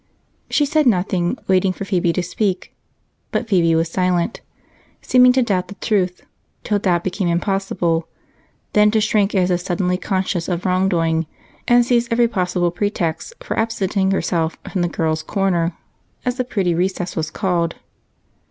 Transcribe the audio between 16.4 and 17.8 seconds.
pretty recess was called.